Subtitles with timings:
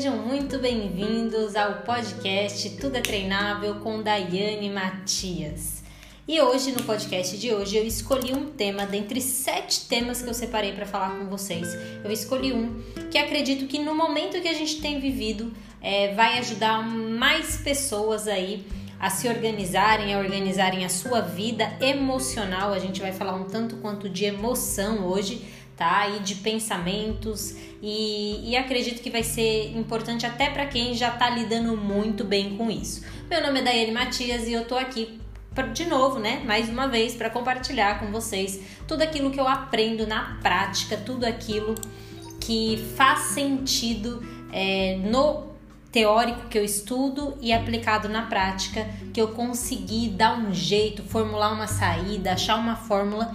[0.00, 5.82] Sejam muito bem-vindos ao podcast Tudo é Treinável com Daiane Matias.
[6.26, 10.32] E hoje, no podcast de hoje, eu escolhi um tema dentre sete temas que eu
[10.32, 11.68] separei para falar com vocês.
[12.02, 15.52] Eu escolhi um que acredito que no momento que a gente tem vivido
[15.82, 18.64] é, vai ajudar mais pessoas aí
[18.98, 22.72] a se organizarem, a organizarem a sua vida emocional.
[22.72, 25.44] A gente vai falar um tanto quanto de emoção hoje
[25.80, 26.06] tá?
[26.10, 31.30] E de pensamentos e, e acredito que vai ser importante até para quem já está
[31.30, 33.02] lidando muito bem com isso.
[33.30, 35.18] Meu nome é Daiane Matias e eu tô aqui
[35.72, 36.42] de novo, né?
[36.44, 41.24] Mais uma vez para compartilhar com vocês tudo aquilo que eu aprendo na prática, tudo
[41.24, 41.74] aquilo
[42.38, 45.48] que faz sentido é, no
[45.90, 51.54] teórico que eu estudo e aplicado na prática, que eu consegui dar um jeito, formular
[51.54, 53.34] uma saída, achar uma fórmula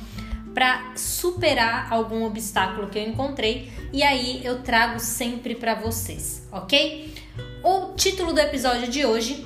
[0.56, 7.14] para superar algum obstáculo que eu encontrei e aí eu trago sempre para vocês, ok?
[7.62, 9.46] O título do episódio de hoje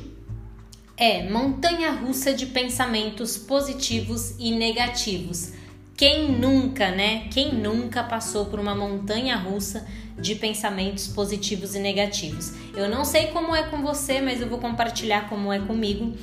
[0.96, 5.54] é Montanha Russa de Pensamentos Positivos e Negativos.
[5.98, 7.28] Quem nunca, né?
[7.32, 12.54] Quem nunca passou por uma montanha russa de pensamentos positivos e negativos?
[12.76, 16.16] Eu não sei como é com você, mas eu vou compartilhar como é comigo.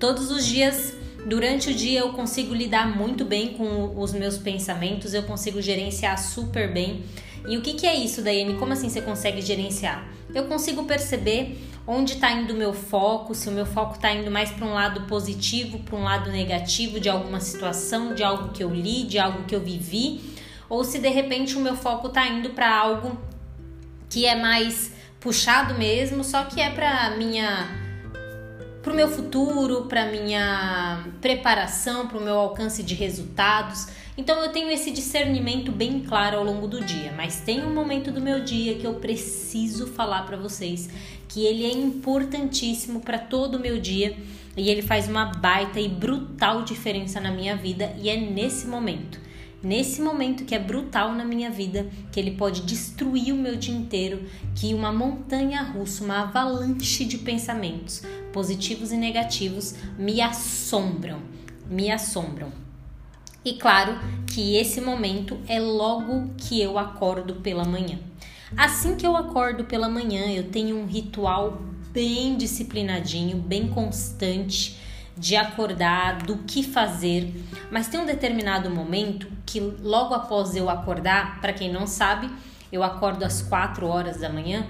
[0.00, 5.14] Todos os dias Durante o dia eu consigo lidar muito bem com os meus pensamentos,
[5.14, 7.04] eu consigo gerenciar super bem.
[7.46, 8.54] E o que, que é isso, Daiane?
[8.54, 10.06] Como assim você consegue gerenciar?
[10.34, 14.30] Eu consigo perceber onde está indo o meu foco, se o meu foco está indo
[14.30, 18.62] mais para um lado positivo, para um lado negativo de alguma situação, de algo que
[18.62, 20.20] eu li, de algo que eu vivi,
[20.68, 23.18] ou se de repente o meu foco está indo para algo
[24.08, 27.81] que é mais puxado mesmo, só que é para minha
[28.82, 33.86] para o meu futuro, para minha preparação, para o meu alcance de resultados.
[34.18, 38.10] Então eu tenho esse discernimento bem claro ao longo do dia, mas tem um momento
[38.10, 40.90] do meu dia que eu preciso falar para vocês
[41.28, 44.16] que ele é importantíssimo para todo o meu dia
[44.54, 49.18] e ele faz uma baita e brutal diferença na minha vida e é nesse momento
[49.62, 53.74] nesse momento que é brutal na minha vida, que ele pode destruir o meu dia
[53.74, 54.24] inteiro,
[54.54, 58.02] que uma montanha russa, uma avalanche de pensamentos
[58.32, 61.20] positivos e negativos me assombram,
[61.68, 62.50] me assombram.
[63.44, 67.98] E claro que esse momento é logo que eu acordo pela manhã.
[68.56, 71.60] Assim que eu acordo pela manhã, eu tenho um ritual
[71.92, 74.78] bem disciplinadinho, bem constante
[75.16, 77.32] de acordar, do que fazer,
[77.70, 82.30] mas tem um determinado momento que logo após eu acordar, para quem não sabe,
[82.70, 84.66] eu acordo às 4 horas da manhã.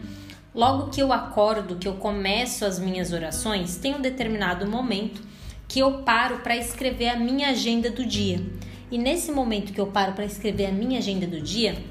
[0.55, 5.23] Logo que eu acordo, que eu começo as minhas orações, tem um determinado momento
[5.67, 8.45] que eu paro para escrever a minha agenda do dia.
[8.91, 11.83] E nesse momento que eu paro para escrever a minha agenda do dia,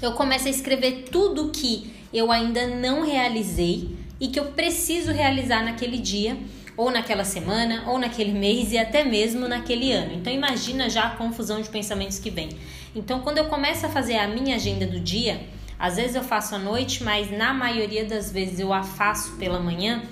[0.00, 5.64] eu começo a escrever tudo que eu ainda não realizei e que eu preciso realizar
[5.64, 6.38] naquele dia
[6.76, 10.14] ou naquela semana, ou naquele mês e até mesmo naquele ano.
[10.14, 12.48] Então imagina já a confusão de pensamentos que vem.
[12.94, 15.40] Então quando eu começo a fazer a minha agenda do dia,
[15.78, 19.58] às vezes eu faço à noite, mas na maioria das vezes eu a faço pela
[19.58, 20.02] manhã,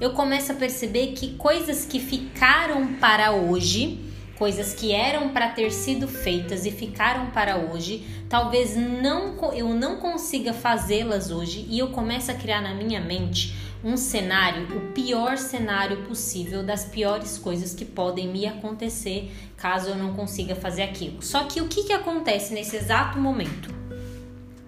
[0.00, 3.98] eu começo a perceber que coisas que ficaram para hoje,
[4.36, 9.96] coisas que eram para ter sido feitas e ficaram para hoje, talvez não eu não
[9.96, 13.52] consiga fazê-las hoje e eu começo a criar na minha mente
[13.82, 19.96] um cenário, o pior cenário possível das piores coisas que podem me acontecer caso eu
[19.96, 21.22] não consiga fazer aquilo.
[21.22, 23.72] Só que o que, que acontece nesse exato momento?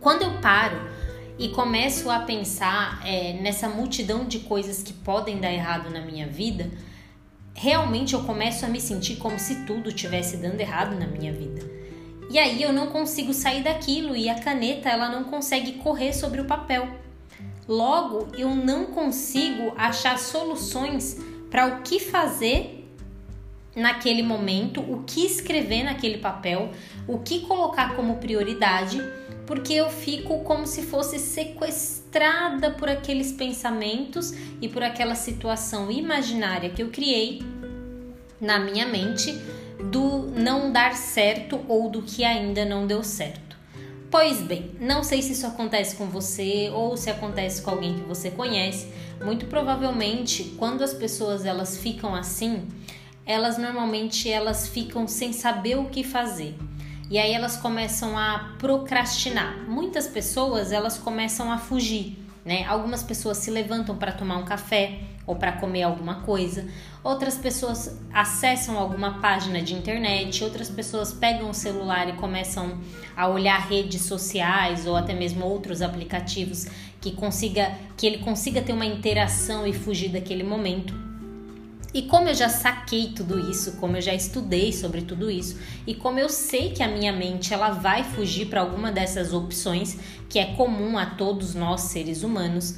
[0.00, 0.76] Quando eu paro
[1.38, 6.26] e começo a pensar é, nessa multidão de coisas que podem dar errado na minha
[6.26, 6.70] vida,
[7.54, 11.62] realmente eu começo a me sentir como se tudo estivesse dando errado na minha vida.
[12.30, 16.40] E aí eu não consigo sair daquilo e a caneta ela não consegue correr sobre
[16.40, 16.99] o papel.
[17.70, 21.16] Logo, eu não consigo achar soluções
[21.48, 22.84] para o que fazer
[23.76, 26.72] naquele momento, o que escrever naquele papel,
[27.06, 29.00] o que colocar como prioridade,
[29.46, 36.70] porque eu fico como se fosse sequestrada por aqueles pensamentos e por aquela situação imaginária
[36.70, 37.40] que eu criei
[38.40, 39.32] na minha mente
[39.92, 43.49] do não dar certo ou do que ainda não deu certo.
[44.10, 48.00] Pois bem, não sei se isso acontece com você ou se acontece com alguém que
[48.00, 48.88] você conhece.
[49.24, 52.66] Muito provavelmente, quando as pessoas elas ficam assim,
[53.24, 56.56] elas normalmente elas ficam sem saber o que fazer.
[57.08, 59.56] E aí elas começam a procrastinar.
[59.68, 62.64] Muitas pessoas elas começam a fugir, né?
[62.64, 64.98] Algumas pessoas se levantam para tomar um café,
[65.30, 66.66] ou para comer alguma coisa.
[67.04, 72.78] Outras pessoas acessam alguma página de internet, outras pessoas pegam o celular e começam
[73.16, 76.66] a olhar redes sociais ou até mesmo outros aplicativos
[77.00, 80.92] que consiga que ele consiga ter uma interação e fugir daquele momento.
[81.94, 85.94] E como eu já saquei tudo isso, como eu já estudei sobre tudo isso, e
[85.94, 89.96] como eu sei que a minha mente ela vai fugir para alguma dessas opções
[90.28, 92.76] que é comum a todos nós seres humanos,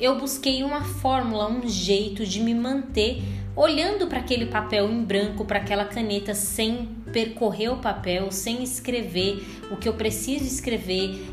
[0.00, 3.22] eu busquei uma fórmula, um jeito de me manter
[3.58, 9.44] olhando para aquele papel em branco, para aquela caneta sem percorrer o papel, sem escrever
[9.70, 11.26] o que eu preciso escrever,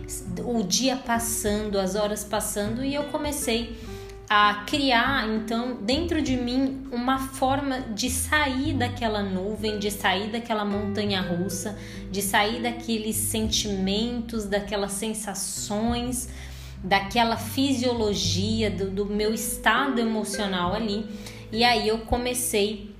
[0.44, 3.78] o dia passando, as horas passando, e eu comecei
[4.28, 10.66] a criar então dentro de mim uma forma de sair daquela nuvem, de sair daquela
[10.66, 11.78] montanha russa,
[12.10, 16.28] de sair daqueles sentimentos, daquelas sensações,
[16.86, 21.06] daquela fisiologia, do, do meu estado emocional ali.
[21.52, 22.92] E aí eu comecei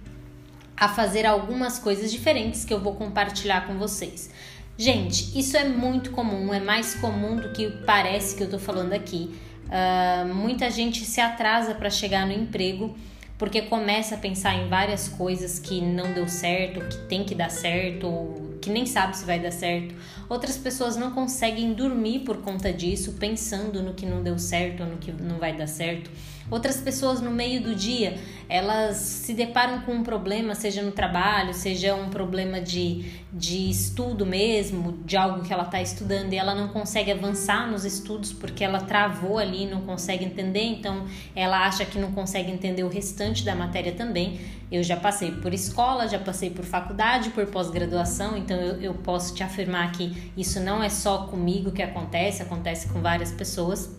[0.76, 4.32] a fazer algumas coisas diferentes que eu vou compartilhar com vocês.
[4.78, 8.92] Gente, isso é muito comum, é mais comum do que parece que eu tô falando
[8.92, 9.34] aqui.
[9.66, 12.96] Uh, muita gente se atrasa para chegar no emprego
[13.38, 17.52] porque começa a pensar em várias coisas que não deu certo, que tem que dar
[17.52, 19.94] certo, ou que nem sabe se vai dar certo.
[20.28, 24.90] Outras pessoas não conseguem dormir por conta disso, pensando no que não deu certo ou
[24.90, 26.10] no que não vai dar certo.
[26.50, 28.18] Outras pessoas no meio do dia,
[28.50, 34.26] elas se deparam com um problema, seja no trabalho, seja um problema de, de estudo
[34.26, 38.64] mesmo, de algo que ela está estudando e ela não consegue avançar nos estudos porque
[38.64, 43.44] ela travou ali, não consegue entender, então ela acha que não consegue entender o restante
[43.44, 44.40] da matéria também.
[44.72, 49.34] Eu já passei por escola, já passei por faculdade, por pós-graduação, então eu, eu posso
[49.36, 53.90] te afirmar que isso não é só comigo que acontece, acontece com várias pessoas.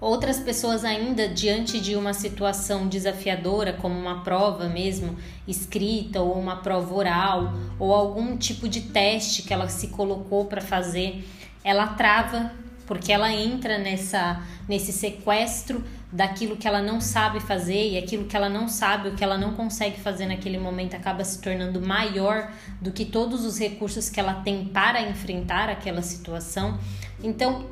[0.00, 5.16] Outras pessoas ainda diante de uma situação desafiadora, como uma prova mesmo
[5.46, 10.60] escrita ou uma prova oral ou algum tipo de teste que ela se colocou para
[10.60, 11.26] fazer,
[11.64, 12.52] ela trava
[12.86, 18.36] porque ela entra nessa nesse sequestro daquilo que ela não sabe fazer e aquilo que
[18.36, 22.50] ela não sabe, o que ela não consegue fazer naquele momento acaba se tornando maior
[22.80, 26.78] do que todos os recursos que ela tem para enfrentar aquela situação.
[27.22, 27.66] Então,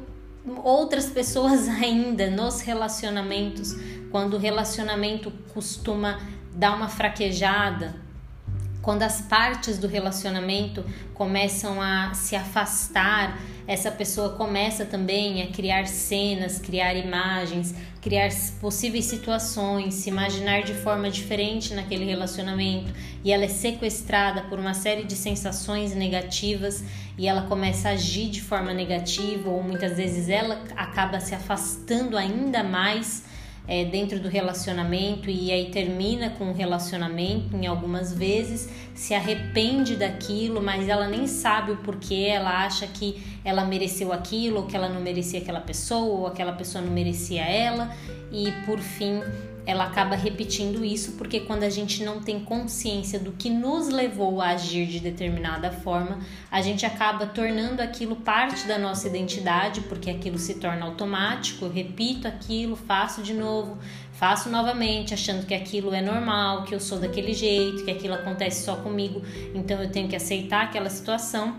[0.63, 3.75] outras pessoas ainda nos relacionamentos,
[4.11, 6.21] quando o relacionamento costuma
[6.55, 8.06] dar uma fraquejada,
[8.87, 13.37] quando as partes do relacionamento começam a se afastar,
[13.67, 18.29] essa pessoa começa também a criar cenas, criar imagens, criar
[18.61, 22.93] possíveis situações, se imaginar de forma diferente naquele relacionamento
[23.25, 26.85] e ela é sequestrada por uma série de sensações negativas
[27.19, 32.17] e ela começa a agir de forma negativa ou muitas vezes ela acaba se afastando
[32.17, 33.25] ainda mais
[33.69, 39.97] é, dentro do relacionamento e aí termina com o relacionamento em algumas vezes, se arrepende
[39.97, 44.77] daquilo, mas ela nem sabe o porquê, ela acha que ela mereceu aquilo, ou que
[44.77, 47.95] ela não merecia aquela pessoa, ou aquela pessoa não merecia ela,
[48.33, 49.21] e por fim
[49.67, 54.41] ela acaba repetindo isso porque quando a gente não tem consciência do que nos levou
[54.41, 56.21] a agir de determinada forma,
[56.51, 61.65] a gente acaba tornando aquilo parte da nossa identidade, porque aquilo se torna automático.
[61.65, 63.77] Eu repito aquilo, faço de novo,
[64.13, 68.65] faço novamente, achando que aquilo é normal, que eu sou daquele jeito, que aquilo acontece
[68.65, 69.21] só comigo,
[69.53, 71.57] então eu tenho que aceitar aquela situação.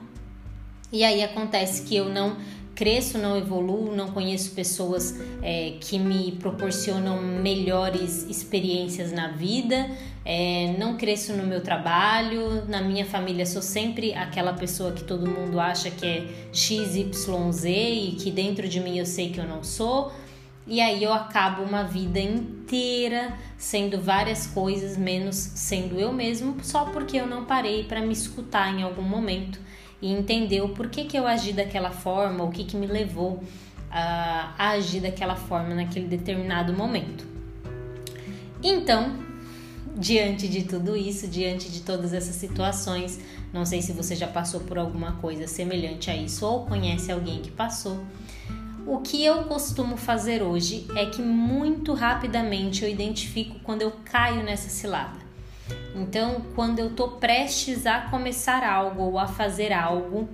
[0.92, 2.38] E aí acontece que eu não
[2.78, 9.90] cresço, não evoluo, não conheço pessoas é, que me proporcionam melhores experiências na vida,
[10.24, 15.28] é, não cresço no meu trabalho, na minha família sou sempre aquela pessoa que todo
[15.28, 19.64] mundo acha que é XYZ e que dentro de mim eu sei que eu não
[19.64, 20.12] sou.
[20.68, 26.86] E aí eu acabo uma vida inteira sendo várias coisas, menos sendo eu mesmo, só
[26.86, 29.67] porque eu não parei para me escutar em algum momento
[30.02, 33.44] e entender o porquê que eu agi daquela forma, o que, que me levou
[33.90, 37.26] a, a agir daquela forma naquele determinado momento.
[38.62, 39.18] Então,
[39.96, 43.20] diante de tudo isso, diante de todas essas situações,
[43.52, 47.42] não sei se você já passou por alguma coisa semelhante a isso ou conhece alguém
[47.42, 48.00] que passou.
[48.86, 54.44] O que eu costumo fazer hoje é que muito rapidamente eu identifico quando eu caio
[54.44, 55.27] nessa cilada.
[55.96, 60.30] Então, quando eu tô prestes a começar algo ou a fazer algo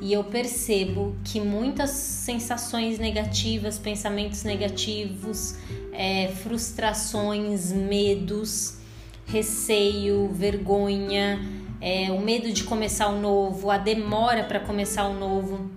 [0.00, 5.56] e eu percebo que muitas sensações negativas, pensamentos negativos,
[5.92, 8.78] é, frustrações, medos,
[9.26, 11.40] receio, vergonha,
[11.80, 15.70] é, o medo de começar o novo, a demora para começar o novo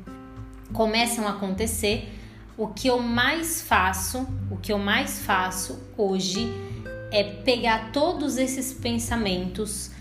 [0.74, 2.14] começam a acontecer,
[2.58, 6.48] o que eu mais faço, o que eu mais faço hoje
[7.12, 9.92] é pegar todos esses pensamentos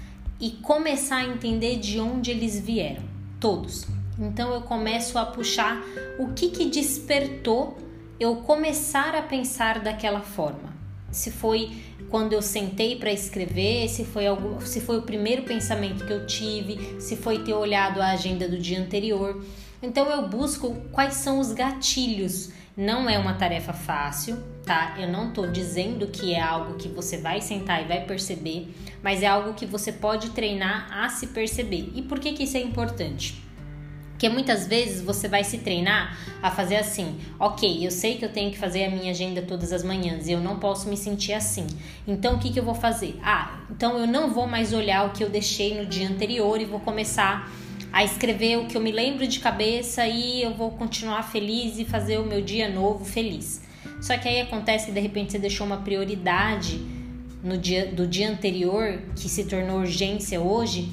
[0.41, 3.03] e começar a entender de onde eles vieram,
[3.41, 3.87] todos.
[4.19, 5.83] Então eu começo a puxar
[6.19, 7.79] o que que despertou
[8.19, 10.77] eu começar a pensar daquela forma.
[11.11, 11.71] Se foi
[12.11, 16.27] quando eu sentei para escrever, se foi algo, se foi o primeiro pensamento que eu
[16.27, 19.45] tive, se foi ter olhado a agenda do dia anterior.
[19.83, 22.50] Então eu busco quais são os gatilhos.
[22.77, 24.37] Não é uma tarefa fácil,
[24.69, 24.95] tá?
[24.99, 28.69] Eu não tô dizendo que é algo que você vai sentar e vai perceber,
[29.03, 31.91] mas é algo que você pode treinar a se perceber.
[31.95, 33.43] E por que que isso é importante?
[34.11, 38.29] Porque muitas vezes você vai se treinar a fazer assim: ok, eu sei que eu
[38.31, 41.33] tenho que fazer a minha agenda todas as manhãs e eu não posso me sentir
[41.33, 41.67] assim.
[42.07, 43.19] Então o que, que eu vou fazer?
[43.23, 46.67] Ah, então eu não vou mais olhar o que eu deixei no dia anterior e
[46.67, 47.51] vou começar
[47.91, 51.87] a escrever o que eu me lembro de cabeça e eu vou continuar feliz e
[51.87, 53.67] fazer o meu dia novo feliz.
[54.00, 56.81] Só que aí acontece que de repente você deixou uma prioridade
[57.43, 60.88] no dia do dia anterior que se tornou urgência hoje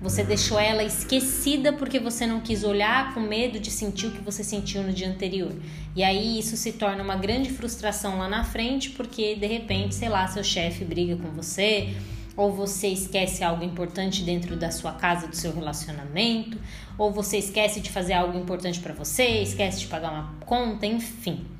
[0.00, 4.20] você deixou ela esquecida porque você não quis olhar com medo de sentir o que
[4.20, 5.52] você sentiu no dia anterior.
[5.96, 10.08] E aí isso se torna uma grande frustração lá na frente porque de repente, sei
[10.08, 11.96] lá, seu chefe briga com você,
[12.36, 16.56] ou você esquece algo importante dentro da sua casa, do seu relacionamento,
[16.96, 21.57] ou você esquece de fazer algo importante para você, esquece de pagar uma conta, enfim.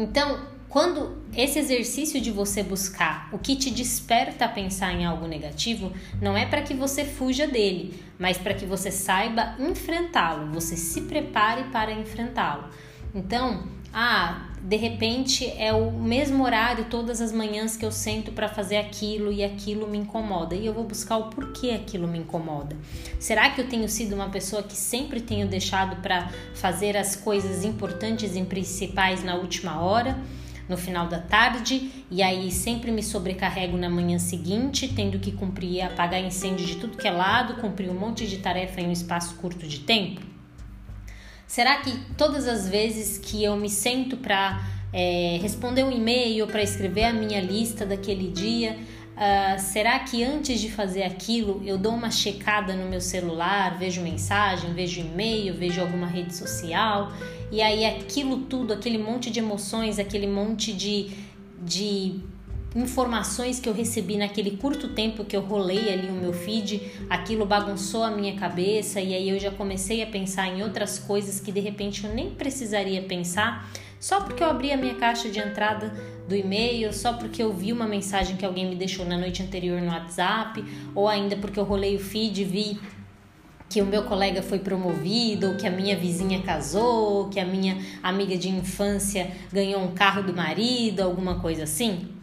[0.00, 5.26] Então, quando esse exercício de você buscar o que te desperta a pensar em algo
[5.26, 5.92] negativo,
[6.22, 11.02] não é para que você fuja dele, mas para que você saiba enfrentá-lo, você se
[11.02, 12.70] prepare para enfrentá-lo.
[13.14, 18.48] Então, ah, de repente é o mesmo horário todas as manhãs que eu sento para
[18.48, 20.54] fazer aquilo e aquilo me incomoda.
[20.54, 22.76] E eu vou buscar o porquê aquilo me incomoda.
[23.18, 27.64] Será que eu tenho sido uma pessoa que sempre tenho deixado para fazer as coisas
[27.64, 30.18] importantes e principais na última hora?
[30.68, 35.82] no final da tarde e aí sempre me sobrecarrego na manhã seguinte, tendo que cumprir,
[35.82, 39.34] apagar incêndio de tudo que é lado, cumprir um monte de tarefa em um espaço
[39.34, 40.29] curto de tempo?
[41.50, 46.62] Será que todas as vezes que eu me sento para é, responder um e-mail, para
[46.62, 48.78] escrever a minha lista daquele dia,
[49.10, 54.00] Uh, será que antes de fazer aquilo eu dou uma checada no meu celular, vejo
[54.00, 57.12] mensagem, vejo e-mail, vejo alguma rede social
[57.52, 61.10] e aí aquilo tudo, aquele monte de emoções, aquele monte de,
[61.60, 62.18] de
[62.74, 67.44] informações que eu recebi naquele curto tempo que eu rolei ali o meu feed, aquilo
[67.44, 71.50] bagunçou a minha cabeça e aí eu já comecei a pensar em outras coisas que
[71.50, 73.68] de repente eu nem precisaria pensar
[74.00, 75.92] só porque eu abri a minha caixa de entrada
[76.26, 79.78] do e-mail, só porque eu vi uma mensagem que alguém me deixou na noite anterior
[79.82, 82.80] no WhatsApp, ou ainda porque eu rolei o feed e vi
[83.68, 87.44] que o meu colega foi promovido, ou que a minha vizinha casou, ou que a
[87.44, 92.19] minha amiga de infância ganhou um carro do marido, alguma coisa assim.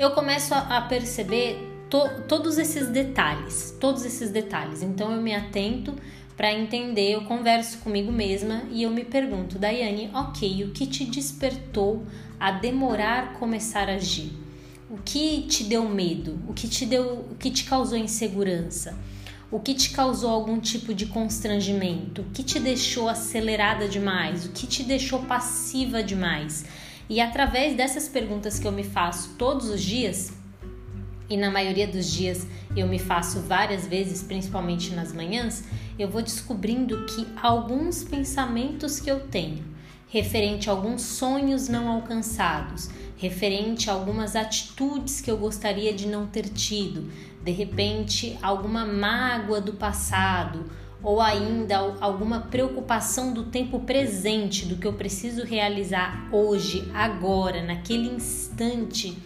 [0.00, 1.58] Eu começo a perceber
[1.90, 4.82] to todos esses detalhes, todos esses detalhes.
[4.82, 5.94] Então eu me atento
[6.34, 11.04] para entender, eu converso comigo mesma e eu me pergunto, Daiane, ok, o que te
[11.04, 12.02] despertou
[12.40, 14.32] a demorar começar a agir?
[14.88, 16.38] O que te deu medo?
[16.48, 18.98] O que te deu, o que te causou insegurança?
[19.50, 22.22] O que te causou algum tipo de constrangimento?
[22.22, 24.46] O que te deixou acelerada demais?
[24.46, 26.64] O que te deixou passiva demais?
[27.10, 30.32] E através dessas perguntas que eu me faço todos os dias,
[31.28, 35.64] e na maioria dos dias eu me faço várias vezes, principalmente nas manhãs,
[35.98, 39.64] eu vou descobrindo que alguns pensamentos que eu tenho,
[40.08, 46.28] referente a alguns sonhos não alcançados, referente a algumas atitudes que eu gostaria de não
[46.28, 47.10] ter tido,
[47.42, 50.64] de repente alguma mágoa do passado
[51.02, 58.08] ou ainda alguma preocupação do tempo presente, do que eu preciso realizar hoje, agora, naquele
[58.08, 59.16] instante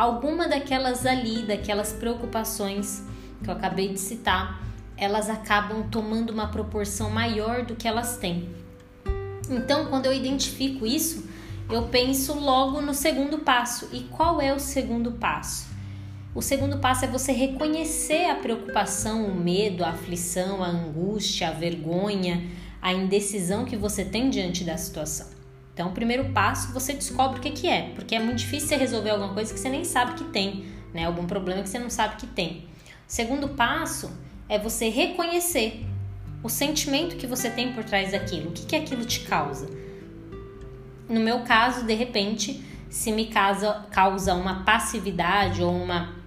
[0.00, 3.02] alguma daquelas ali, daquelas preocupações
[3.44, 4.62] que eu acabei de citar,
[4.96, 8.48] elas acabam tomando uma proporção maior do que elas têm.
[9.50, 11.28] Então, quando eu identifico isso,
[11.70, 13.88] eu penso logo no segundo passo.
[13.92, 15.69] E qual é o segundo passo?
[16.32, 21.52] O segundo passo é você reconhecer a preocupação, o medo, a aflição, a angústia, a
[21.52, 22.48] vergonha,
[22.80, 25.26] a indecisão que você tem diante da situação.
[25.74, 29.10] Então, o primeiro passo, você descobre o que, é, porque é muito difícil você resolver
[29.10, 31.04] alguma coisa que você nem sabe que tem, né?
[31.04, 32.68] Algum problema que você não sabe que tem.
[33.08, 34.12] O segundo passo
[34.48, 35.84] é você reconhecer
[36.44, 39.68] o sentimento que você tem por trás daquilo, o que, que aquilo te causa.
[41.08, 46.19] No meu caso, de repente, se me causa, causa uma passividade ou uma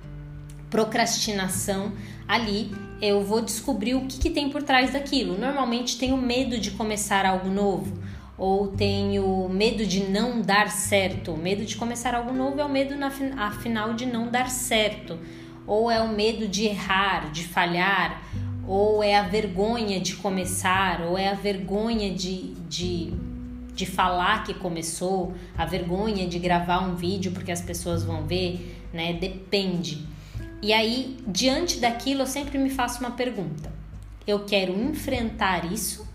[0.74, 1.92] procrastinação
[2.28, 5.38] ali, eu vou descobrir o que, que tem por trás daquilo.
[5.38, 8.02] Normalmente tenho medo de começar algo novo
[8.36, 11.34] ou tenho medo de não dar certo.
[11.34, 15.20] O medo de começar algo novo é o medo, na, afinal, de não dar certo,
[15.68, 18.24] ou é o medo de errar, de falhar,
[18.68, 23.14] ou é a vergonha de começar, ou é a vergonha de, de,
[23.76, 28.82] de falar que começou, a vergonha de gravar um vídeo porque as pessoas vão ver,
[28.92, 29.14] né?
[29.14, 30.12] Depende.
[30.64, 33.70] E aí, diante daquilo, eu sempre me faço uma pergunta:
[34.26, 36.08] eu quero enfrentar isso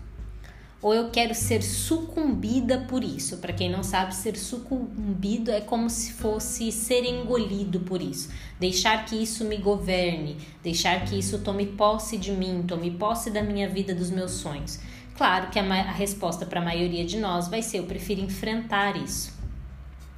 [0.81, 3.37] ou eu quero ser sucumbida por isso?
[3.37, 9.05] Para quem não sabe, ser sucumbido é como se fosse ser engolido por isso, deixar
[9.05, 13.69] que isso me governe, deixar que isso tome posse de mim, tome posse da minha
[13.69, 14.79] vida, dos meus sonhos.
[15.15, 18.97] Claro que a, a resposta para a maioria de nós vai ser: eu prefiro enfrentar
[18.97, 19.37] isso.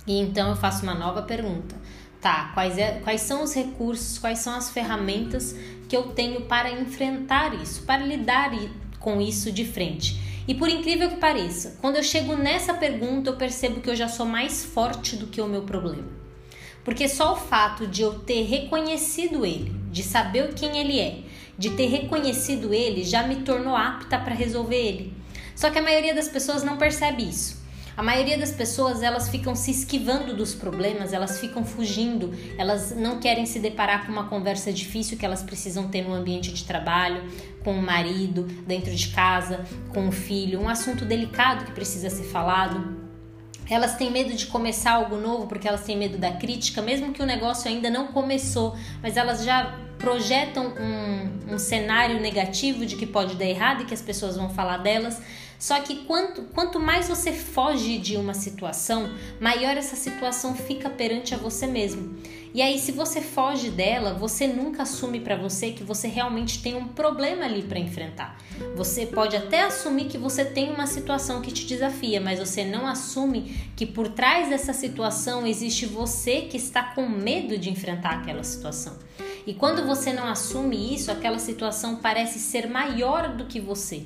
[0.08, 1.76] E então eu faço uma nova pergunta
[2.22, 5.56] Tá, quais, é, quais são os recursos, quais são as ferramentas
[5.90, 8.52] que eu tenho para enfrentar isso, para lidar
[9.00, 10.22] com isso de frente?
[10.48, 14.08] E por incrível que pareça, quando eu chego nessa pergunta, eu percebo que eu já
[14.08, 16.08] sou mais forte do que o meu problema.
[16.84, 21.20] Porque só o fato de eu ter reconhecido ele, de saber quem ele é,
[21.58, 25.14] de ter reconhecido ele, já me tornou apta para resolver ele.
[25.56, 27.61] Só que a maioria das pessoas não percebe isso.
[28.02, 33.20] A maioria das pessoas elas ficam se esquivando dos problemas, elas ficam fugindo, elas não
[33.20, 37.22] querem se deparar com uma conversa difícil que elas precisam ter no ambiente de trabalho,
[37.64, 42.24] com o marido, dentro de casa, com o filho, um assunto delicado que precisa ser
[42.24, 42.98] falado.
[43.70, 47.22] Elas têm medo de começar algo novo porque elas têm medo da crítica, mesmo que
[47.22, 53.06] o negócio ainda não começou, mas elas já projetam um, um cenário negativo de que
[53.06, 55.22] pode dar errado e que as pessoas vão falar delas.
[55.62, 61.36] Só que quanto, quanto mais você foge de uma situação, maior essa situação fica perante
[61.36, 62.18] a você mesmo.
[62.52, 66.74] E aí, se você foge dela, você nunca assume para você que você realmente tem
[66.76, 68.42] um problema ali para enfrentar.
[68.76, 72.88] Você pode até assumir que você tem uma situação que te desafia, mas você não
[72.88, 78.44] assume que por trás dessa situação existe você que está com medo de enfrentar aquela
[78.44, 78.98] situação.
[79.46, 84.06] E quando você não assume isso, aquela situação parece ser maior do que você,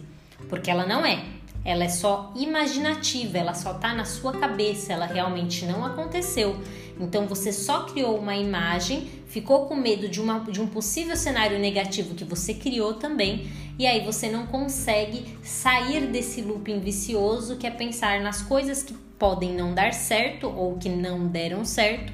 [0.50, 1.24] porque ela não é
[1.66, 6.56] ela é só imaginativa, ela só está na sua cabeça, ela realmente não aconteceu.
[7.00, 11.58] Então você só criou uma imagem, ficou com medo de, uma, de um possível cenário
[11.58, 13.50] negativo que você criou também,
[13.80, 18.94] e aí você não consegue sair desse looping vicioso que é pensar nas coisas que
[19.18, 22.14] podem não dar certo ou que não deram certo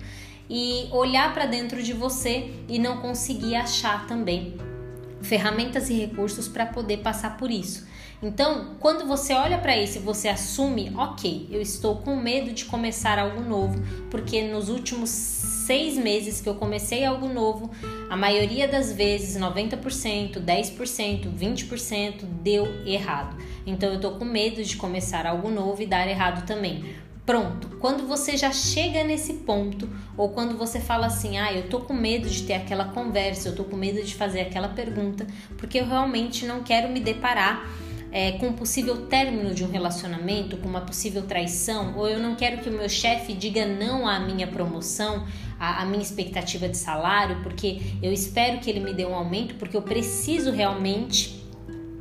[0.50, 4.56] e olhar para dentro de você e não conseguir achar também
[5.22, 7.91] ferramentas e recursos para poder passar por isso.
[8.24, 12.66] Então, quando você olha para isso e você assume, ok, eu estou com medo de
[12.66, 13.82] começar algo novo,
[14.12, 17.72] porque nos últimos seis meses que eu comecei algo novo,
[18.12, 23.36] a maioria das vezes, 90%, 10%, 20% deu errado.
[23.66, 26.94] Então, eu estou com medo de começar algo novo e dar errado também.
[27.26, 31.80] Pronto, quando você já chega nesse ponto, ou quando você fala assim, ah, eu tô
[31.80, 35.26] com medo de ter aquela conversa, eu tô com medo de fazer aquela pergunta,
[35.58, 37.66] porque eu realmente não quero me deparar
[38.12, 42.62] é, com possível término de um relacionamento, com uma possível traição, ou eu não quero
[42.62, 45.26] que o meu chefe diga não à minha promoção,
[45.60, 49.56] à, à minha expectativa de salário, porque eu espero que ele me dê um aumento,
[49.56, 51.41] porque eu preciso realmente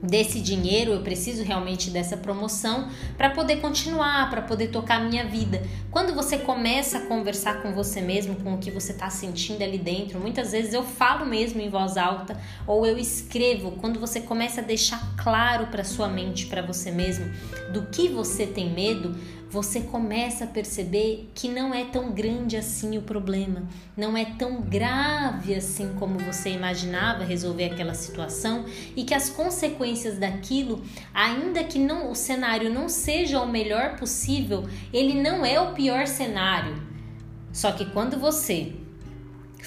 [0.03, 5.25] desse dinheiro, eu preciso realmente dessa promoção para poder continuar, para poder tocar a minha
[5.25, 5.63] vida.
[5.91, 9.79] Quando você começa a conversar com você mesmo, com o que você está sentindo ali
[9.79, 13.73] dentro, muitas vezes eu falo mesmo em voz alta ou eu escrevo.
[13.73, 17.31] Quando você começa a deixar claro para sua mente, para você mesmo,
[17.73, 19.15] do que você tem medo,
[19.51, 23.65] você começa a perceber que não é tão grande assim o problema,
[23.97, 30.19] não é tão grave assim como você imaginava resolver aquela situação e que as consequências
[30.19, 30.83] daquilo,
[31.13, 36.07] ainda que não o cenário não seja o melhor possível, ele não é o pior
[36.07, 36.81] cenário.
[37.53, 38.75] Só que quando você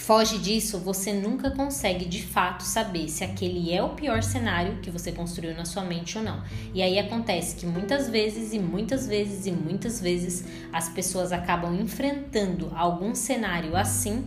[0.04, 4.92] foge disso, você nunca consegue de fato saber se aquele é o pior cenário que
[4.92, 6.44] você construiu na sua mente ou não.
[6.74, 11.74] E aí acontece que muitas vezes e muitas vezes e muitas vezes as pessoas acabam
[11.80, 14.26] enfrentando algum cenário assim,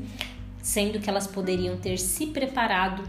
[0.63, 3.03] sendo que elas poderiam ter se preparado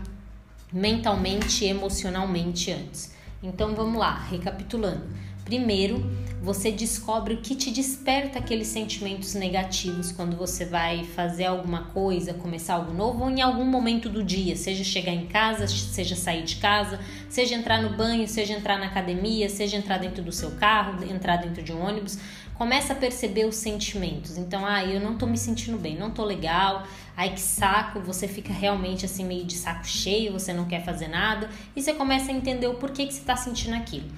[0.72, 3.14] mentalmente e emocionalmente antes.
[3.42, 5.08] Então vamos lá, recapitulando.
[5.48, 6.06] Primeiro,
[6.42, 12.34] você descobre o que te desperta aqueles sentimentos negativos quando você vai fazer alguma coisa,
[12.34, 16.44] começar algo novo ou em algum momento do dia, seja chegar em casa, seja sair
[16.44, 20.52] de casa, seja entrar no banho, seja entrar na academia, seja entrar dentro do seu
[20.52, 22.20] carro, entrar dentro de um ônibus.
[22.56, 24.38] Começa a perceber os sentimentos.
[24.38, 28.28] Então, ah, eu não tô me sentindo bem, não tô legal, ai que saco, você
[28.28, 32.34] fica realmente assim meio de saco cheio, você não quer fazer nada e você começa
[32.34, 34.10] a entender o porquê que você tá sentindo aquilo.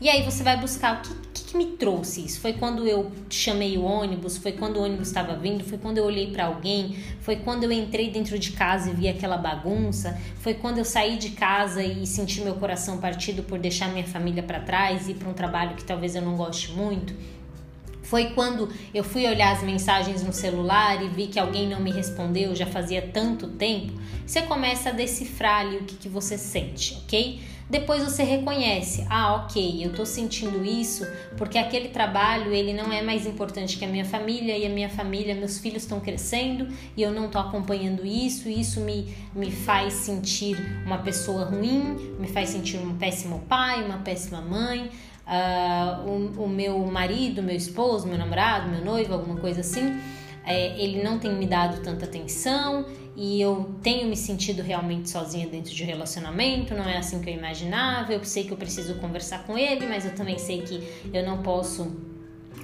[0.00, 2.40] E aí você vai buscar o que, que, que me trouxe isso?
[2.40, 4.36] Foi quando eu chamei o ônibus?
[4.36, 5.62] Foi quando o ônibus estava vindo?
[5.62, 6.96] Foi quando eu olhei para alguém?
[7.20, 10.18] Foi quando eu entrei dentro de casa e vi aquela bagunça?
[10.40, 14.42] Foi quando eu saí de casa e senti meu coração partido por deixar minha família
[14.42, 17.14] para trás e ir para um trabalho que talvez eu não goste muito?
[18.02, 21.90] Foi quando eu fui olhar as mensagens no celular e vi que alguém não me
[21.90, 23.94] respondeu já fazia tanto tempo.
[24.26, 27.40] Você começa a decifrar ali o que, que você sente, ok?
[27.68, 33.00] Depois você reconhece, ah, ok, eu tô sentindo isso porque aquele trabalho ele não é
[33.00, 37.02] mais importante que a minha família e a minha família, meus filhos estão crescendo e
[37.02, 42.28] eu não tô acompanhando isso, e isso me, me faz sentir uma pessoa ruim, me
[42.28, 44.90] faz sentir um péssimo pai, uma péssima mãe,
[45.26, 49.98] uh, o, o, meu marido, meu esposo, meu namorado, meu noivo, alguma coisa assim,
[50.46, 55.46] é, ele não tem me dado tanta atenção e eu tenho me sentido realmente sozinha
[55.46, 58.12] dentro de um relacionamento, não é assim que eu imaginava.
[58.12, 61.42] Eu sei que eu preciso conversar com ele, mas eu também sei que eu não
[61.42, 61.96] posso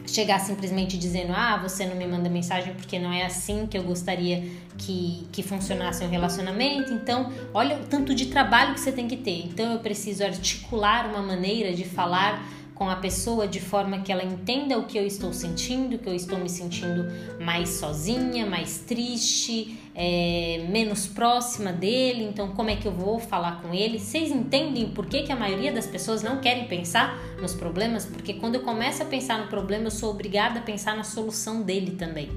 [0.06, 3.82] chegar simplesmente dizendo: Ah, você não me manda mensagem porque não é assim que eu
[3.84, 4.42] gostaria
[4.76, 6.92] que, que funcionasse um relacionamento.
[6.92, 9.46] Então, olha o tanto de trabalho que você tem que ter.
[9.46, 12.44] Então, eu preciso articular uma maneira de falar
[12.80, 16.14] com a pessoa de forma que ela entenda o que eu estou sentindo, que eu
[16.14, 17.04] estou me sentindo
[17.38, 22.24] mais sozinha, mais triste, é, menos próxima dele.
[22.24, 23.98] Então, como é que eu vou falar com ele?
[23.98, 28.06] Vocês entendem por que, que a maioria das pessoas não querem pensar nos problemas?
[28.06, 31.60] Porque quando eu começo a pensar no problema, eu sou obrigada a pensar na solução
[31.60, 32.30] dele também.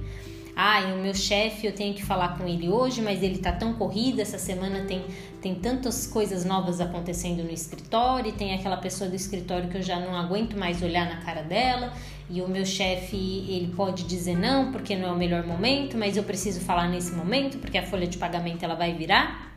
[0.55, 3.51] Ah, e o meu chefe eu tenho que falar com ele hoje, mas ele tá
[3.51, 5.03] tão corrido, essa semana tem,
[5.41, 9.99] tem tantas coisas novas acontecendo no escritório, tem aquela pessoa do escritório que eu já
[9.99, 11.91] não aguento mais olhar na cara dela,
[12.29, 16.17] e o meu chefe ele pode dizer não porque não é o melhor momento, mas
[16.17, 19.52] eu preciso falar nesse momento porque a folha de pagamento ela vai virar.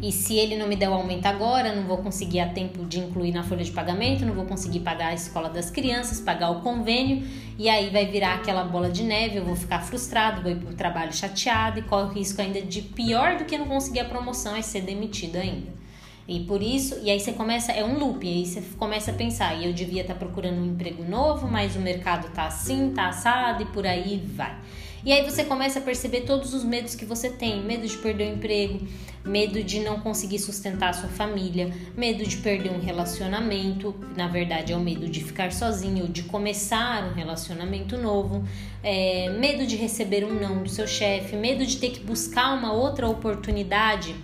[0.00, 2.98] E se ele não me der o aumento agora, não vou conseguir a tempo de
[2.98, 6.62] incluir na folha de pagamento, não vou conseguir pagar a escola das crianças, pagar o
[6.62, 7.22] convênio,
[7.58, 10.70] e aí vai virar aquela bola de neve, eu vou ficar frustrado, vou ir para
[10.70, 14.04] o trabalho chateado e corre o risco ainda de pior do que não conseguir a
[14.06, 15.84] promoção é ser demitido ainda.
[16.26, 19.54] E por isso, e aí você começa, é um loop, aí você começa a pensar,
[19.54, 23.08] e eu devia estar tá procurando um emprego novo, mas o mercado tá assim, tá
[23.08, 24.56] assado e por aí vai.
[25.04, 28.32] E aí você começa a perceber todos os medos que você tem: medo de perder
[28.32, 28.80] o emprego,
[29.22, 34.72] medo de não conseguir sustentar a sua família, medo de perder um relacionamento, na verdade
[34.72, 38.44] é o medo de ficar sozinho de começar um relacionamento novo,
[38.82, 42.72] é, medo de receber um não do seu chefe, medo de ter que buscar uma
[42.72, 44.14] outra oportunidade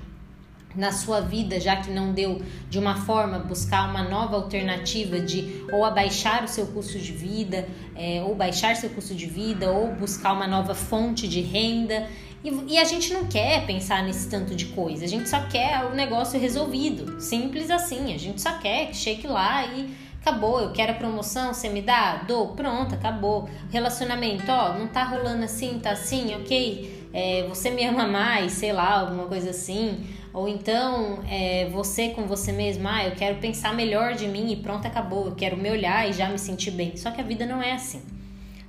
[0.75, 5.65] na sua vida, já que não deu de uma forma, buscar uma nova alternativa de
[5.73, 9.95] ou abaixar o seu custo de vida, é, ou baixar seu custo de vida, ou
[9.95, 12.09] buscar uma nova fonte de renda.
[12.43, 15.85] E, e, a gente não quer pensar nesse tanto de coisa, a gente só quer
[15.85, 18.15] o negócio resolvido, simples assim.
[18.15, 20.61] A gente só quer que chegue lá e acabou.
[20.61, 22.23] Eu quero a promoção, você me dá?
[22.27, 23.49] Dou, pronto, acabou.
[23.71, 27.09] Relacionamento, ó, não tá rolando assim, tá assim, ok?
[27.13, 30.07] É, você me ama mais, sei lá, alguma coisa assim.
[30.33, 34.57] Ou então é, você com você mesma, ah, eu quero pensar melhor de mim e
[34.57, 35.27] pronto, acabou.
[35.27, 36.97] Eu quero me olhar e já me sentir bem.
[36.97, 38.03] Só que a vida não é assim.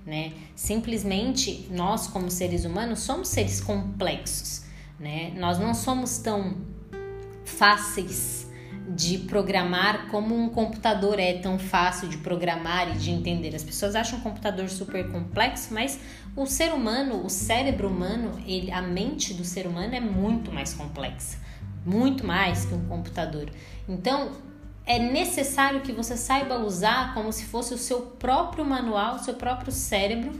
[0.06, 0.34] Né?
[0.56, 4.63] Simplesmente nós, como seres humanos, somos seres complexos.
[5.00, 5.34] Né?
[5.38, 6.56] Nós não somos tão
[7.45, 8.50] fáceis
[8.89, 13.56] de programar como um computador é tão fácil de programar e de entender.
[13.56, 16.00] As pessoas acham um computador super complexo, mas
[16.36, 20.74] o ser humano, o cérebro humano, ele, a mente do ser humano é muito mais
[20.74, 21.38] complexa
[21.86, 23.50] muito mais que um computador.
[23.88, 24.32] Então,
[24.86, 29.36] é necessário que você saiba usar como se fosse o seu próprio manual, o seu
[29.36, 30.32] próprio cérebro,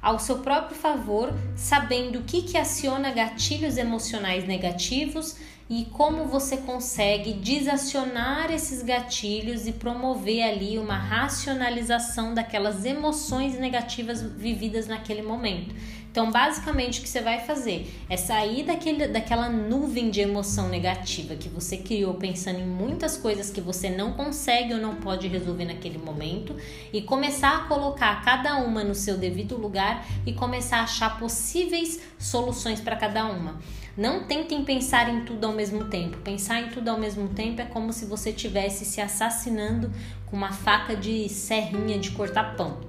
[0.00, 5.36] ao seu próprio favor, sabendo o que, que aciona gatilhos emocionais negativos
[5.68, 14.22] e como você consegue desacionar esses gatilhos e promover ali uma racionalização daquelas emoções negativas
[14.22, 15.74] vividas naquele momento.
[16.18, 21.36] Então, basicamente, o que você vai fazer é sair daquele, daquela nuvem de emoção negativa
[21.36, 25.66] que você criou pensando em muitas coisas que você não consegue ou não pode resolver
[25.66, 26.56] naquele momento
[26.92, 32.00] e começar a colocar cada uma no seu devido lugar e começar a achar possíveis
[32.18, 33.60] soluções para cada uma.
[33.96, 36.16] Não tentem pensar em tudo ao mesmo tempo.
[36.16, 39.92] Pensar em tudo ao mesmo tempo é como se você estivesse se assassinando
[40.26, 42.80] com uma faca de serrinha de cortar pão.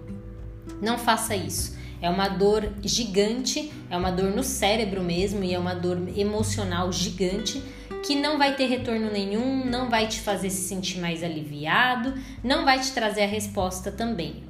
[0.81, 1.77] Não faça isso.
[2.01, 6.91] É uma dor gigante, é uma dor no cérebro mesmo e é uma dor emocional
[6.91, 7.61] gigante
[8.05, 12.63] que não vai ter retorno nenhum, não vai te fazer se sentir mais aliviado, não
[12.63, 14.43] vai te trazer a resposta também.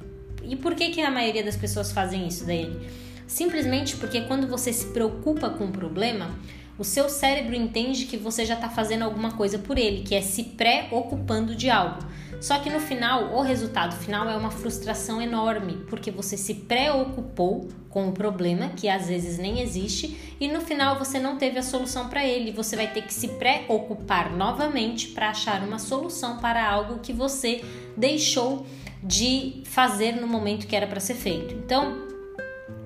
[0.44, 2.78] E por que, que a maioria das pessoas fazem isso, Daiane?
[3.26, 6.30] Simplesmente porque quando você se preocupa com o problema,
[6.78, 10.22] o seu cérebro entende que você já está fazendo alguma coisa por ele, que é
[10.22, 11.98] se preocupando de algo.
[12.40, 17.68] Só que no final, o resultado final é uma frustração enorme, porque você se preocupou
[17.90, 21.62] com o problema, que às vezes nem existe, e no final você não teve a
[21.62, 22.52] solução para ele.
[22.52, 27.62] Você vai ter que se preocupar novamente para achar uma solução para algo que você
[27.94, 28.66] deixou
[29.02, 31.54] de fazer no momento que era para ser feito.
[31.54, 32.08] Então,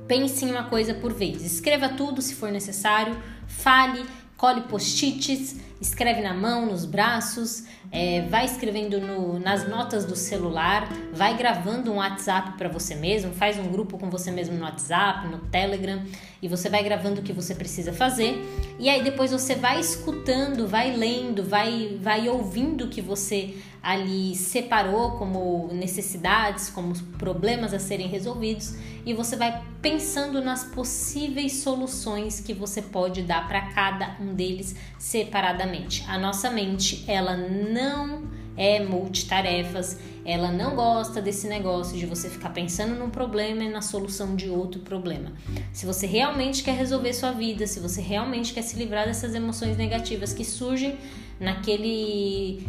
[0.09, 1.45] pense em uma coisa por vez.
[1.45, 4.05] Escreva tudo se for necessário, fale,
[4.37, 10.89] cole post-its, escreve na mão, nos braços, é, vai escrevendo no, nas notas do celular,
[11.13, 15.29] vai gravando um WhatsApp para você mesmo, faz um grupo com você mesmo no WhatsApp,
[15.29, 16.03] no Telegram
[16.41, 18.43] e você vai gravando o que você precisa fazer
[18.79, 24.35] e aí depois você vai escutando, vai lendo, vai, vai ouvindo o que você ali
[24.35, 32.41] separou como necessidades, como problemas a serem resolvidos e você vai pensando nas possíveis soluções
[32.41, 35.74] que você pode dar para cada um deles separadamente.
[36.09, 38.25] A nossa mente, ela não
[38.57, 43.83] é multitarefas, ela não gosta desse negócio de você ficar pensando num problema e na
[43.83, 45.33] solução de outro problema.
[45.73, 49.77] Se você realmente quer resolver sua vida, se você realmente quer se livrar dessas emoções
[49.77, 50.97] negativas que surgem
[51.41, 52.67] naquele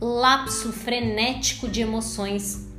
[0.00, 2.73] lapso frenético de emoções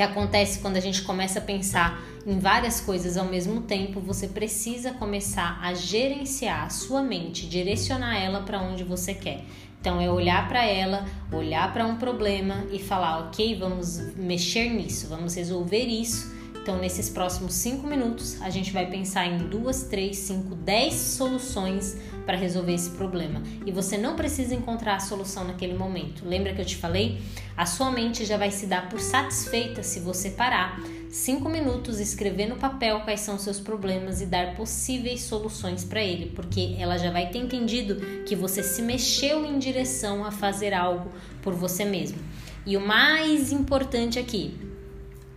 [0.00, 4.26] que acontece quando a gente começa a pensar em várias coisas ao mesmo tempo, você
[4.26, 9.44] precisa começar a gerenciar a sua mente, direcionar ela para onde você quer.
[9.78, 15.06] Então é olhar para ela, olhar para um problema e falar, ok, vamos mexer nisso,
[15.06, 20.18] vamos resolver isso então, nesses próximos 5 minutos, a gente vai pensar em duas, três,
[20.18, 21.96] cinco, dez soluções
[22.30, 23.42] para resolver esse problema.
[23.66, 26.24] E você não precisa encontrar a solução naquele momento.
[26.24, 27.20] Lembra que eu te falei?
[27.56, 32.46] A sua mente já vai se dar por satisfeita se você parar 5 minutos, escrever
[32.46, 37.10] no papel quais são seus problemas e dar possíveis soluções para ele, porque ela já
[37.10, 41.10] vai ter entendido que você se mexeu em direção a fazer algo
[41.42, 42.18] por você mesmo.
[42.64, 44.56] E o mais importante aqui,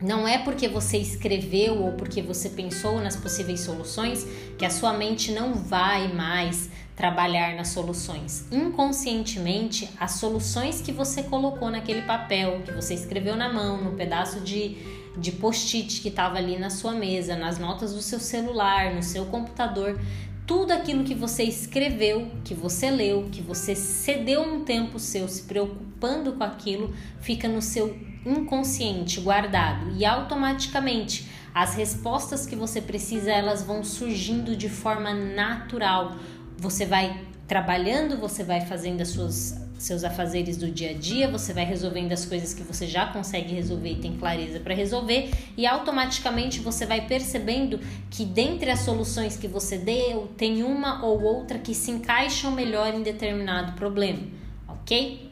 [0.03, 4.27] não é porque você escreveu ou porque você pensou nas possíveis soluções
[4.57, 8.45] que a sua mente não vai mais trabalhar nas soluções.
[8.51, 14.41] Inconscientemente, as soluções que você colocou naquele papel, que você escreveu na mão, no pedaço
[14.41, 14.77] de,
[15.17, 19.25] de post-it que estava ali na sua mesa, nas notas do seu celular, no seu
[19.25, 19.99] computador,
[20.45, 25.43] tudo aquilo que você escreveu, que você leu, que você cedeu um tempo seu se
[25.43, 33.31] preocupando com aquilo, fica no seu inconsciente guardado e automaticamente as respostas que você precisa
[33.31, 36.15] elas vão surgindo de forma natural.
[36.57, 41.51] Você vai trabalhando, você vai fazendo as suas seus afazeres do dia a dia, você
[41.51, 45.67] vai resolvendo as coisas que você já consegue resolver e tem clareza para resolver, e
[45.67, 51.59] automaticamente você vai percebendo que dentre as soluções que você deu, tem uma ou outra
[51.59, 54.21] que se encaixam melhor em determinado problema,
[54.69, 55.29] ok?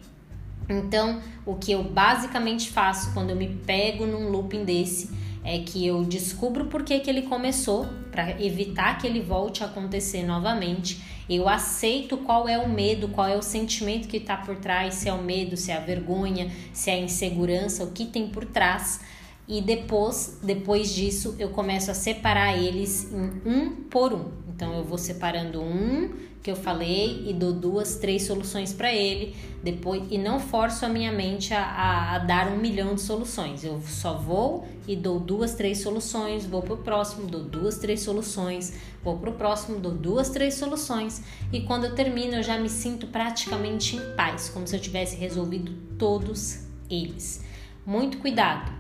[0.67, 5.10] Então, o que eu basicamente faço quando eu me pego num looping desse
[5.43, 9.67] é que eu descubro por que, que ele começou, para evitar que ele volte a
[9.67, 11.01] acontecer novamente.
[11.30, 15.10] Eu aceito qual é o medo, qual é o sentimento que está por trás, se
[15.10, 18.45] é o medo, se é a vergonha, se é a insegurança, o que tem por
[18.45, 18.99] trás.
[19.47, 24.32] E depois, depois disso, eu começo a separar eles em um por um.
[24.49, 29.36] Então eu vou separando um que eu falei e dou duas, três soluções para ele,
[29.63, 33.63] depois e não forço a minha mente a, a, a, dar um milhão de soluções.
[33.63, 38.73] Eu só vou e dou duas, três soluções, vou pro próximo, dou duas, três soluções,
[39.04, 41.21] vou pro próximo, dou duas, três soluções
[41.54, 45.15] e quando eu termino eu já me sinto praticamente em paz, como se eu tivesse
[45.15, 47.43] resolvido todos eles.
[47.86, 48.71] Muito cuidado.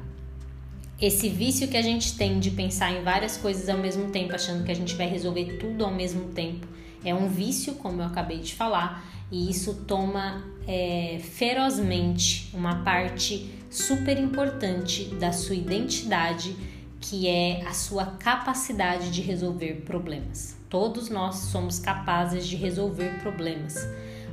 [0.99, 4.63] Esse vício que a gente tem de pensar em várias coisas ao mesmo tempo, achando
[4.63, 6.67] que a gente vai resolver tudo ao mesmo tempo,
[7.03, 13.49] é um vício, como eu acabei de falar, e isso toma é, ferozmente uma parte
[13.69, 16.55] super importante da sua identidade,
[16.99, 20.57] que é a sua capacidade de resolver problemas.
[20.69, 23.75] Todos nós somos capazes de resolver problemas.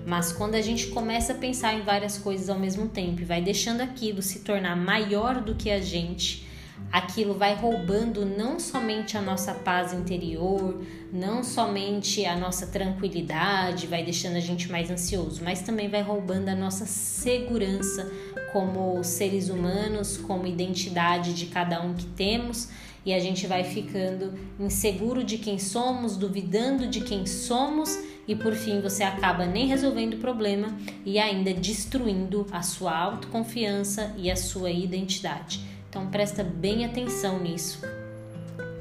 [0.07, 3.43] Mas quando a gente começa a pensar em várias coisas ao mesmo tempo e vai
[3.43, 6.48] deixando aquilo se tornar maior do que a gente,
[6.91, 14.03] aquilo vai roubando não somente a nossa paz interior, não somente a nossa tranquilidade, vai
[14.03, 18.11] deixando a gente mais ansioso, mas também vai roubando a nossa segurança
[18.53, 22.69] como seres humanos, como identidade de cada um que temos,
[23.05, 28.55] e a gente vai ficando inseguro de quem somos, duvidando de quem somos, e por
[28.55, 34.37] fim você acaba nem resolvendo o problema e ainda destruindo a sua autoconfiança e a
[34.37, 35.78] sua identidade.
[35.99, 37.81] Então presta bem atenção nisso.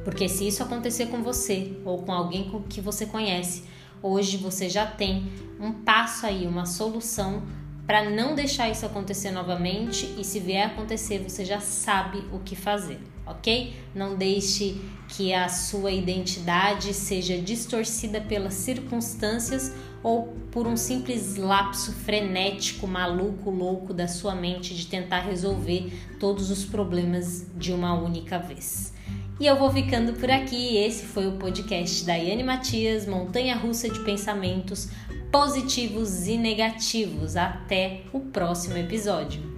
[0.05, 3.63] Porque se isso acontecer com você ou com alguém que você conhece,
[4.03, 7.41] hoje você já tem um passo aí, uma solução
[7.87, 12.55] para não deixar isso acontecer novamente e se vier acontecer, você já sabe o que
[12.55, 13.75] fazer, ok?
[13.95, 21.91] Não deixe que a sua identidade seja distorcida pelas circunstâncias ou por um simples lapso
[21.91, 28.37] frenético, maluco, louco da sua mente de tentar resolver todos os problemas de uma única
[28.37, 28.93] vez.
[29.39, 30.77] E eu vou ficando por aqui.
[30.77, 34.89] Esse foi o podcast da Yane Matias, Montanha Russa de Pensamentos
[35.31, 37.35] positivos e negativos.
[37.35, 39.56] Até o próximo episódio.